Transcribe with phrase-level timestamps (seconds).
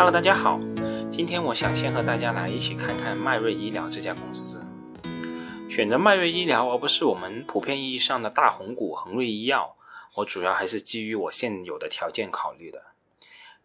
[0.00, 0.58] Hello，大家好，
[1.10, 4.64] 今天我想先和大家来一起看看迈瑞医疗这家公司。
[5.68, 9.76] 选择迈瑞医疗而不是我们普遍意义上的大红股恒瑞医药，
[10.14, 12.84] 我主要还是基于我现有的条件考虑的。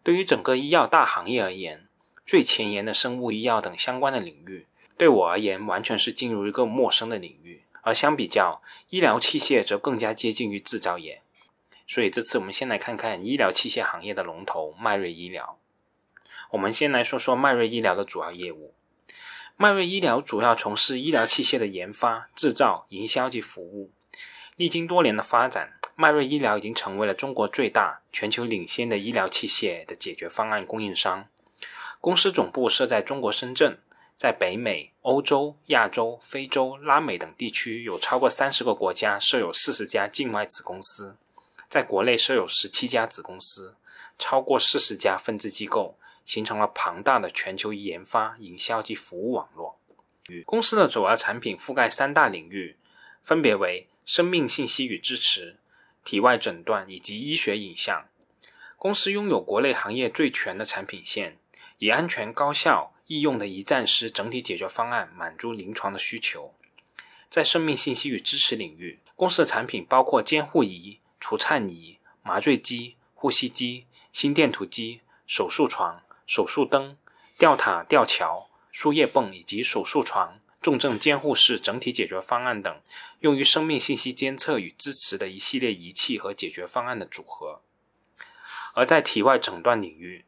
[0.02, 1.86] 对于整个医药大行业而言，
[2.26, 4.66] 最前沿的生物医药等相关的领域，
[4.98, 7.62] 对我而言完全是进入一个陌生的领域。
[7.80, 11.22] 而相比较，医疗器械则更加接近于制造业。
[11.88, 15.56] 所以这次我们先来看看医疗器械行业的龙头迈瑞医疗。
[16.56, 18.72] 我们先来说说迈瑞医疗的主要业务。
[19.58, 23.90] 迈瑞医疗主要从事医疗器械的研发、制造、营销及服务。
[24.56, 31.28] 历经多年的发展，迈瑞医疗已经成为了中国最大、全球领先的医疗器械的解决方案供应商。
[32.00, 33.78] 公司总部设在中国深圳，
[34.16, 41.18] 在北美、欧洲、亚洲、非洲、拉美等地区有超过三十个国家设有四十家境外子公司。
[41.68, 43.76] 在国内设有十七家子公司，
[44.18, 49.78] 超过四十家分支机构，形成了庞大的全球研发、营销及服务网络。
[50.28, 52.76] 与公司的主要产品覆盖三大领域，
[53.22, 55.56] 分别为生命信息与支持、
[56.04, 58.06] 体外诊断以及医学影像。
[58.76, 61.38] 公司拥有国内行业最全的产品线，
[61.78, 66.52] 以安全、高效、易用的一站式整体解决方案满足临床的需求。
[67.30, 71.00] 在生命信息与支持领域，公司的产品包括监护仪。
[71.18, 76.96] 除颤仪、麻醉机、呼吸机、心电图机、手术床、手术灯、
[77.38, 82.80] 吊塔吊桥、输液泵以及手术床、重症监护室整体解决方案等，
[83.20, 87.62] 用于生命信息监测与支持的一系列仪器和解决方案的组合。
[88.74, 90.24] 而在体外诊断领域，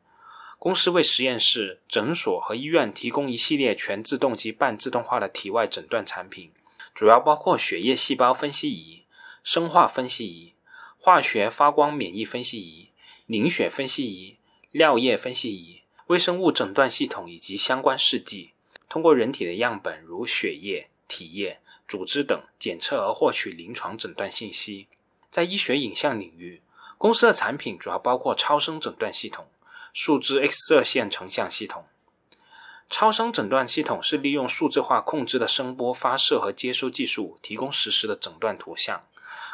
[0.58, 6.52] 公司为实验室、诊所和医院提供一系列全自动及半自动化的体外诊断产品，
[6.94, 9.04] 主要包括血液细胞分析仪、
[9.42, 10.54] 生化分析仪。
[11.00, 12.90] 化学发光免疫分析仪、
[13.26, 14.36] 凝血分析仪、
[14.72, 18.52] 尿液分析仪、微生物诊断系统以及相关试剂，
[18.88, 24.88] 通过人体的样本如血液、体液、组织等检测而获取临床诊断信息。
[25.30, 26.62] 在医学影像领域，
[26.96, 29.48] 公司的产品主要包括超声诊断系统、
[29.92, 31.84] 数字 X 射线成像系统。
[32.88, 39.04] 超声诊断系统是利用数字化控制的声波发射和接收技术，提供实时的诊断图像。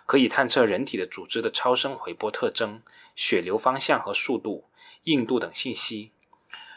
[0.07, 2.81] 可以探测人体的组织的超声回波特征、
[3.17, 4.65] 血流方向和速度、
[5.05, 6.13] 硬度等信息。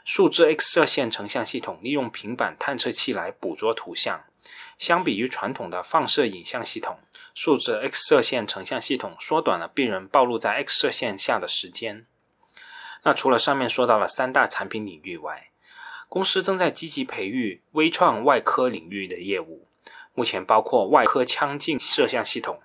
[0.10, 4.24] 数字 X 射线成像系统利用平板探测器来捕捉图像。
[4.78, 7.00] 相比于传统的放射影像系统，
[7.34, 12.06] 数字 X 射线成像系统缩短了病人暴露在 X 射线下的时间。
[13.04, 15.50] 那除了上面说到了三大产品领域外，
[16.08, 19.68] 公司正在积极培育微创外科领域的业务，
[20.14, 22.62] 目前包括外科腔镜摄像系统。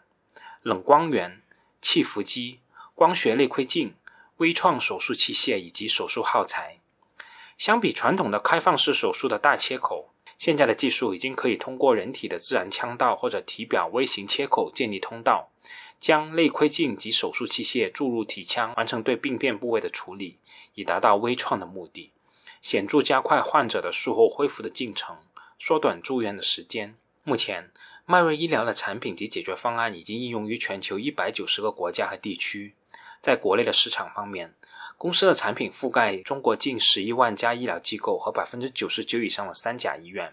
[0.63, 1.43] 冷光源、
[1.81, 2.61] 气浮机、
[2.95, 3.97] 光学内窥镜、
[4.37, 6.79] 微创手术器械以及手术耗材。
[7.63, 15.49] 相比传统的开放式手术的大切口，现在的技术已经可以通过人体的自然腔道或者体表微型切口建立通道，
[16.01, 20.39] 将内窥镜及手术器械注入体腔，完成对病变部位的处理，
[20.75, 22.11] 以达到微创的目的，
[22.61, 25.19] 显著加快患者的术后恢复的进程，
[25.57, 26.97] 缩短住院的时间。
[27.23, 27.71] 目前，
[28.05, 32.75] 迈瑞医疗的产品及解决方案已经应用于全球一百九十个国家和地区。
[33.21, 34.53] 在国内的市场方面，
[35.03, 40.33] 公司的产品覆盖中国近十一万家医疗机构和百分之九十九以上的三甲医院，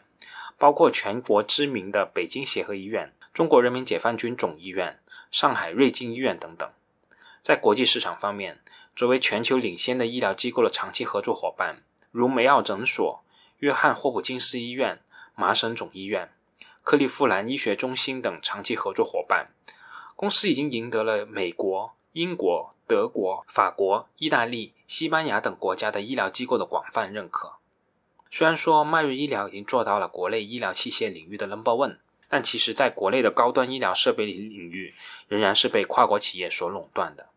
[0.60, 5.00] 包括全国知名的北京协和医院、中国人民解放军总医院、
[5.32, 6.70] 上海瑞金医院等等。
[7.42, 8.60] 在国际市场方面，
[8.96, 11.82] 作为全球领先的医疗机构的长期合作伙伴，
[12.12, 13.24] 如梅奥诊所、
[13.58, 15.02] 约翰霍普金斯医院、
[15.34, 16.30] 麻省总医院。
[16.84, 19.48] 克利夫兰医学中心等长期合作伙伴，
[20.16, 27.54] 公司已经赢得了美国、英国、德国、法国、意大利、西班牙等国家的医疗机构的广泛认可。
[28.32, 31.98] 虽然说迈瑞医疗已经做到了国内医疗器械领域的 Number One，
[32.28, 34.94] 但其实在国内的高端医疗设备领域
[35.28, 37.30] 仍然是被跨国企业所垄断的。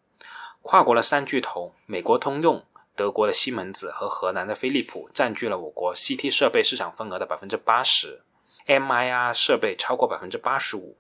[0.63, 2.65] 跨国的三巨头，美国通用、
[2.95, 8.23] 德国的西门子和荷兰的飞利浦，占据了我国 CT 设备市场份额的百分之八十。
[8.67, 10.97] MIR 设备超过百分之八十五，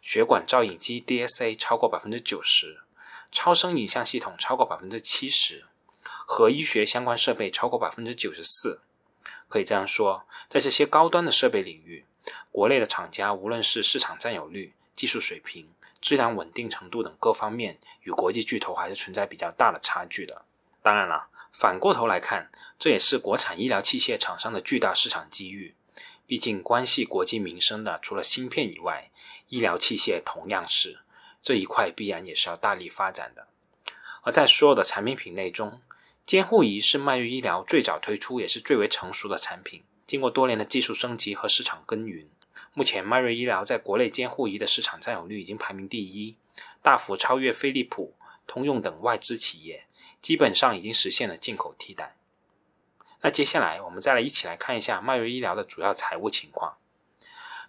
[0.00, 2.80] 血管造影机 DSA 超过百分之九十，
[3.32, 5.64] 超声影像系统超过百分之七十，
[6.02, 8.82] 和医学相关设备超过百分之九十四。
[9.48, 12.04] 可以这样说，在这些高端的设备领域，
[12.50, 20.44] 国内的厂家无论是市场占有率、技术水平、质量稳定程度等各方面，与国际巨头还是存在比较大的差距的。
[20.82, 25.74] 当然了，反过头来看，这也是国产医疗器械厂商的巨大市场机遇。
[26.26, 29.10] 毕竟，关系国计民生的，除了芯片以外，
[29.48, 31.00] 医疗器械同样是
[31.42, 33.48] 这一块，必然也是要大力发展的。
[34.22, 35.82] 而在所有的产品品类中，
[36.24, 42.30] 监护仪是迈瑞医疗最早推出也是最为成熟的产品，经过多年的技术升级和市场耕耘，
[42.72, 46.36] 目前迈瑞医疗在国内监护仪的市场占有率已经排名第一，
[46.80, 48.14] 大幅超越飞利浦、
[48.46, 49.86] 通用等外资企业，
[50.20, 52.14] 基本上已经实现了进口替代。
[53.22, 56.76] 那接下来我们再来一起来看一下迈瑞医疗的主要财务情况。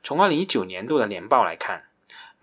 [0.04, 1.90] 从二零一九年度的年报来看，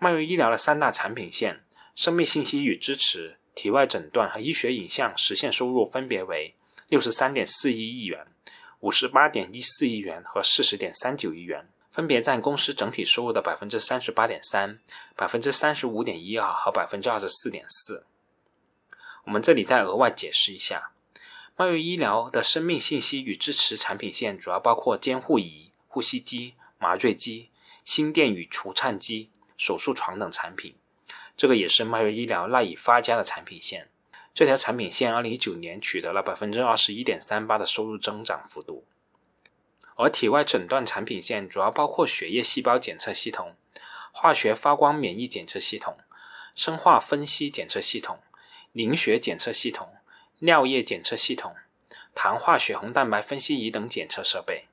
[0.03, 1.63] 迈瑞医疗的三大产品线——
[1.93, 6.55] 生命信息与支持、体外诊断和医学影像，实现收入分别为
[6.87, 8.25] 六十三点四一亿元、
[8.79, 14.79] 五十八点一四亿元和四十点三九亿元，分别占公司整体收入的百分之三十八点三、
[15.15, 18.07] 百分之三十五点一二和百分之二十四点四。
[19.25, 20.93] 我们这里再额外解释一下。
[21.55, 27.51] 迈瑞医疗的生命信息与支持产品线主要包括监护仪、呼吸机、麻醉机、
[27.85, 29.29] 心电与除颤机、
[29.61, 30.75] 手术床等产品。
[31.37, 33.89] 这个也是迈瑞医疗赖以发家的产品线。
[34.33, 38.85] 这条产品线二零一九年取得了百分之二十一点三八的收入增长幅度。
[39.95, 43.55] 而体外诊断产品线主要包括血液细胞检测系统、
[44.11, 45.97] 化学发光免疫检测系统、
[46.55, 48.19] 生化分析检测系统、
[48.71, 50.01] 凝血检测系统。
[50.43, 51.55] 尿液检测系统、
[52.15, 54.65] 糖化血红蛋白分析仪等检测设备，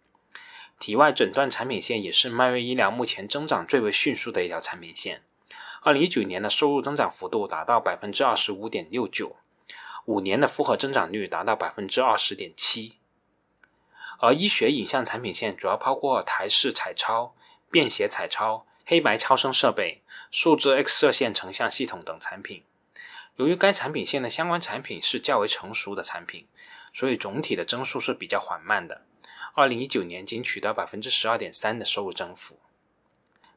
[0.79, 5.23] 体外诊断产品线也是迈瑞医疗目前增长最为迅速的一条产品线。
[5.83, 9.37] 二零一九年的收入增长幅度达到百分之二十五点六九，
[10.07, 12.97] 五年的复合增长率达到百分之二十点七。
[14.21, 17.35] 而医学影像产品线主要包括台式彩超、
[17.71, 22.65] 便携彩超、黑白超声设备、数字 X 射线成像系统等产品。
[23.37, 26.49] 由于该产品线的相关产品是较为成熟的产品，
[26.93, 29.03] 所以总体的增速是比较缓慢的。
[29.55, 32.59] 二零一九年仅取得百分之十二点三的收入增幅。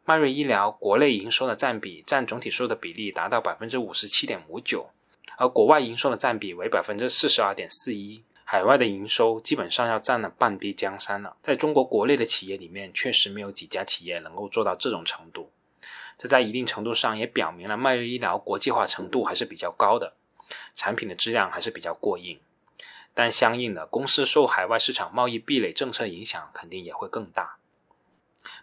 [0.03, 4.89] 迈瑞医疗国内营收的占比占总体收入的比例达到百分之五十七点五九，
[5.37, 8.23] 而国外营收的占比为百分之四十二点四一。
[8.43, 11.37] 海外的营收基本上要占了半壁江山了。
[11.41, 15.51] 在中国国内的企业里面，确实没有几家企业能够做到这种程度。
[16.17, 20.15] 这在一定程度上也表明了迈瑞医疗国际化程度还是比较高的，
[20.75, 22.37] 产品的质量还是比较过硬。
[23.13, 27.57] 但相应的，公司受海外市场贸易壁垒政策影响，肯定也会更大。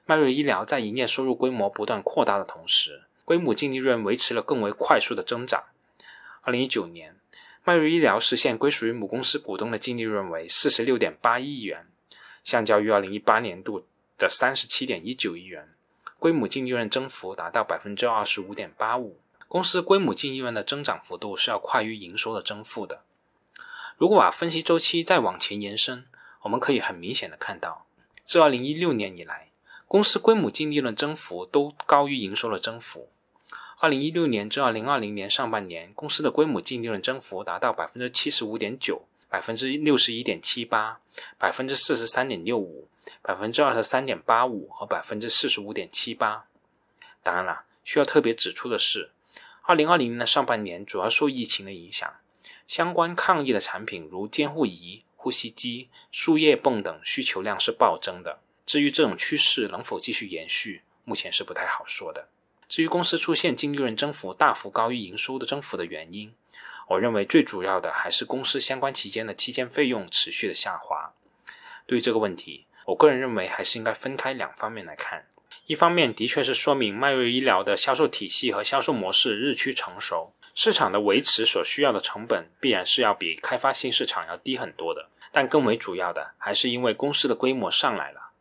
[0.06, 5.64] 迈瑞医疗在营业收入规模不断扩大的同时，归母净利润维持了更为快速的增长。
[6.40, 7.16] 二零一九年，
[7.62, 11.86] 迈瑞医疗实现归属于母公司股东的净利润为四十六点八亿元，
[12.42, 13.84] 相较于二零一八年度
[14.16, 15.68] 的三十七点一九亿元。
[16.18, 23.02] 归母净利润增幅达到百分之二十五点八五，公司归母净利润的增长幅度是要快于营收的增幅的。
[23.98, 26.06] 如果把分析周期再往前延伸，
[26.42, 27.84] 我们可以很明显的看到，
[28.24, 29.48] 自二零一六年以来，
[29.86, 33.10] 公司规模净利润增幅都高于营收的增幅。
[33.80, 41.00] 二零一六年至二零二零年上半年，公司的规模净利润增幅达到百分之七十五点九、百分之六十一点七八、
[41.36, 42.88] 百分之四十三点六五。
[43.22, 46.44] 百分之二十三点八五和百分之四十五点七八。
[47.22, 49.12] 当然了，需要特别指出的是，
[49.62, 52.12] 二零二零年的上半年主要受疫情的影响，
[52.68, 58.40] 相关抗疫的产品如监护仪、呼吸机、输液泵等需求量是暴增的。
[58.66, 62.28] 至于这种趋势能否继续延续，目前是不太好说的。
[62.68, 66.34] 至于公司出现净利润增幅大幅高于营收的增幅的原因，
[66.88, 71.14] 我认为最主要的还是公司相关期间的期间费用持续的下滑。
[71.86, 75.26] 对于这个问题，我个人认为还是应该分开两方面来看。
[75.64, 85.08] 一方面，的确是说明迈瑞医疗的销售体系和销售模式日趋成熟，市场的维持所需要的成本必然是要比开发新市场要低很多的。
[85.30, 88.32] 但更为主要的，还是因为公司的规模上来了，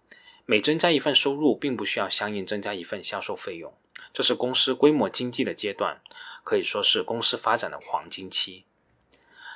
[0.47, 3.71] 每增加一份收入，并不需要相应增加一份销售费用，
[4.11, 6.01] 这是公司规模经济的阶段，
[6.43, 8.65] 可以说是公司发展的黄金期。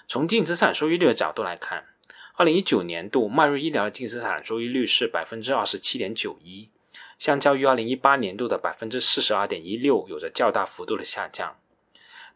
[0.07, 1.87] 从净资产收益率的角度来看。
[2.35, 6.69] 二零一九年度，迈瑞医疗的净资产收益率是百分之二十七点九一，
[7.17, 11.57] 相较于二零一八年度的百分之四十二点一六，有着较大幅度的下降。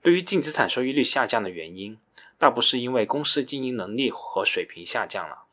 [0.05, 1.97] 对于净资产收益率下降的原因，
[2.37, 5.45] 倒不是因为公司经营能力和水平下降了，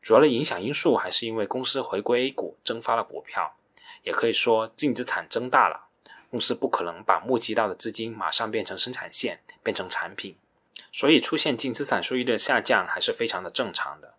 [0.00, 3.56] 主要的影响因素还是因为公司回归 A 股增发了股票，
[4.04, 5.88] 也可以说净资产增大了，
[6.30, 10.36] 公司不可能把募集到的资金马上变成生产线，变成产品。
[10.92, 14.14] 所以出现净资产收益率下降还是非常的正常的。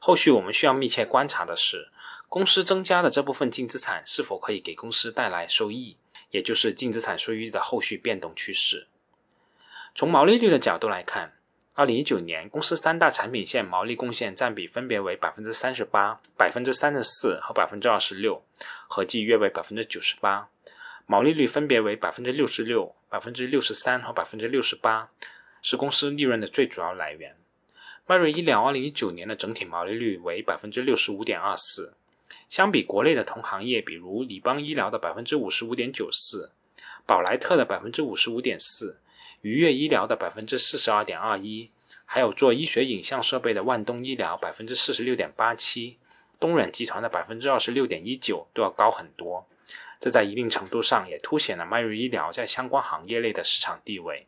[0.00, 1.92] 后续我们需要密切观察的是，
[2.28, 5.96] 公司增加的这部分净资产是否可以给公司带来收益，
[6.32, 8.88] 也就是净资产收益率的后续变动趋势。
[9.94, 11.32] 从毛利率的角度来看，
[11.74, 18.42] 二零一九年公司三大产品线毛利贡献占比分别为百分之三十八、百分之三十四和百分之二十六，
[18.88, 20.48] 合计约为百分之九十八，
[21.06, 25.10] 毛利率分别为百分之六十六、百分之六十三和百分之六十八。
[25.62, 27.36] 是公司利润的最主要来源。
[28.06, 31.92] 迈瑞医疗二零一九年的整体毛利率为百分之六十五点二四，
[32.48, 36.52] 相比国内的同行业，比如理邦医疗的百分之五十五点九四，
[37.06, 38.98] 宝莱特的百分之五十五点四，
[39.42, 41.70] 愉悦医疗的百分之四十二点二一，
[42.04, 45.98] 还有做医学影像设备的万东医疗百分之四十六点八七，
[46.38, 49.46] 东软集团的百分之二十六点一九都要高很多。
[49.98, 54.26] 这在一定程度上也凸显了迈瑞医疗在相关行业内的市场地位。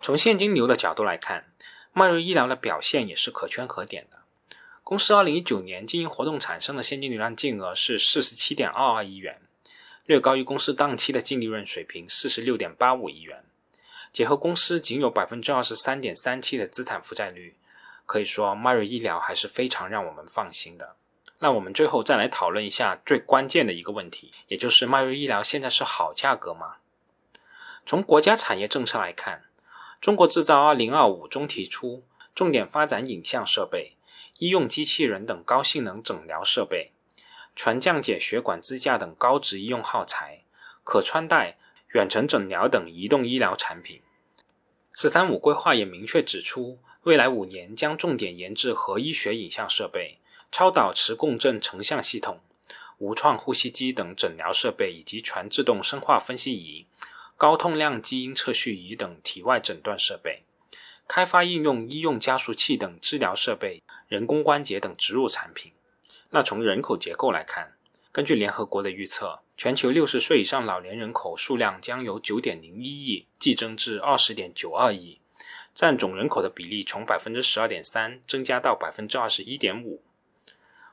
[0.00, 1.52] 从现金流的角度来看，
[1.92, 4.18] 迈瑞医疗的表现也是可圈可点的。
[4.82, 9.40] 公司二零一九年经营活动产生的现金流量净额是四十七点二二亿元，
[10.04, 13.43] 略高于公司当期的净利润水平四十六点八五亿元。
[14.14, 17.56] 结合公司仅有百分之二十三点三七的资产负债率，
[18.06, 20.94] 可以说迈瑞医疗还是非常让我们放心的。
[21.40, 26.76] 那我们最后再来讨论一下最关键的一个问题，也就是迈瑞医疗现在是好价格吗？
[27.84, 29.46] 从国家产业政策来看，
[30.00, 32.04] 中国制造二零二五中提出
[32.36, 33.96] 重点发展影像设备、
[34.38, 36.92] 医用机器人等高性能诊疗设备、
[37.56, 40.44] 全降解血管支架等高值医用耗材、
[40.84, 44.02] 可穿戴、远程诊疗等移动医疗产品。
[44.94, 50.20] “十三五”规划也明确指出，未来五年将重点研制核医学影像设备。
[50.52, 52.38] 超导磁共振成像系统、
[52.98, 56.86] 无创呼吸机等诊疗设备，以及全自动生化分析仪、
[57.36, 60.44] 高通量基因测序仪等体外诊断设备，
[61.08, 65.72] 开发应用医用加速器等治疗设备、人工关节等植入产品。
[66.30, 67.74] 那从人口结构来看，
[68.14, 75.18] 根据联合国的预测，全球六十岁以上老年人口数量将由九点零一亿激增至二十点九二亿，
[75.74, 80.00] 占总人口的比例从百分之十二点三增加到百分之二十一点五。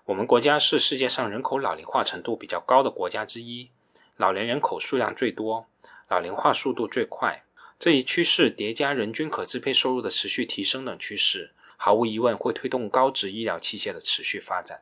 [0.05, 3.69] 我们国家是世界上人口老龄化程度比较高的国家之一，
[4.17, 5.67] 老年人口数量最多，
[6.07, 7.43] 老龄化速度最快。
[7.77, 14.81] 这一趋势叠加人均可支配收入的持续提升等趋势，毫无疑问会推动高值医疗器械的持续发展。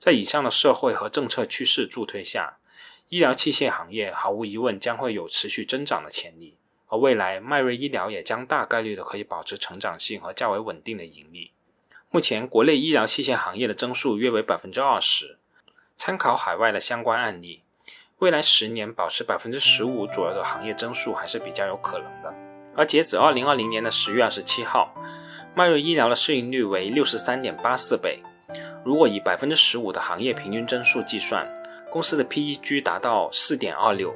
[0.00, 2.56] 在以上的社会和政策趋势助推下，
[3.10, 11.50] 医疗器械行业毫无疑问将会有持续增长的潜力，而未来迈瑞医疗也将大概率的可以保持成长性和较为稳定的盈利。
[12.08, 15.36] 目前，国内医疗器械行业的增速约为百分之二十。
[15.96, 17.62] 参考海外的相关案例，
[18.20, 22.34] 未来十年保持百分之十五左右的行业增速还是比较有可能的。
[22.74, 24.94] 而截止二零二零年的十月二十七号，
[25.54, 28.22] 迈瑞医疗的市盈率为六十三点八四倍。
[28.84, 31.46] 如果以百分之十五的行业平均增速计算，
[31.90, 34.14] 公司的 PEG 达到四点二六。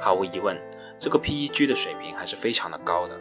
[0.00, 0.56] 毫无疑问，
[0.98, 3.18] 这个 PEG 的水平还是非常的高的。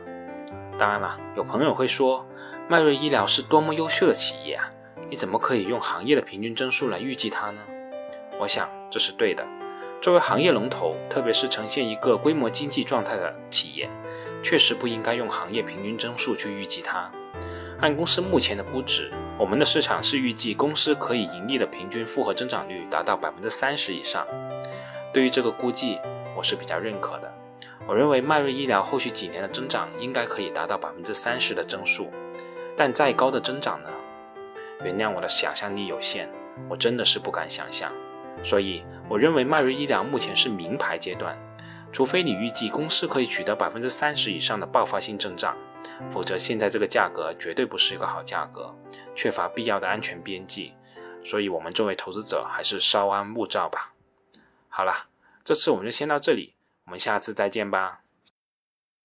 [0.80, 2.26] 当然了，有朋友会说。
[2.70, 4.72] 迈瑞医疗是多么优秀的企业啊！
[5.10, 7.60] 你怎么可以用行业的平均增速来预计它呢？
[8.40, 9.46] 我想这是对的。
[10.02, 13.90] 作为行业龙头，特别是呈现一个规模经济状态的企业，
[14.42, 17.12] 确实不应该用行业平均增速去预计它。
[17.82, 24.24] 按公司目前的估值，我们的市场是预计公司可以盈利的平均复合增长率达到百分之三十以上。
[25.12, 26.00] 对于这个估计，
[26.38, 27.34] 我是比较认可的。
[27.88, 32.12] 我认为迈瑞医疗后续几年的增长应该可以达到百分之三十的增速。
[32.78, 33.90] 但再高的增长呢？
[34.86, 36.30] 原谅我的想象力有限，
[36.70, 37.92] 我真的是不敢想象。
[38.44, 41.36] 所以，我认为迈瑞医疗目前是名牌阶段，
[41.92, 45.58] 除非你预计公司可以取得百分之三十以上的爆发性增长，
[46.10, 48.76] 否则现在这个价格绝对不是一个好价格，
[49.16, 50.74] 缺乏必要的安全边际。
[51.24, 53.94] 所以，我们作为投资者还是稍安勿躁吧。
[54.70, 55.08] 好了，
[55.44, 58.02] 这次我们就先到这里，我们下次再见吧。